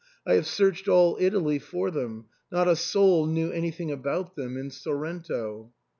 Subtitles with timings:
[0.25, 4.71] "I have searched all Italy for them; not a soul knew anything about them in
[4.71, 5.71] Sorrento."